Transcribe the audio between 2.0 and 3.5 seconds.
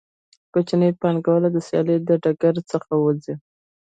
له ډګر څخه وځي